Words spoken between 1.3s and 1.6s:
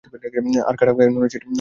ছিটে দিও না।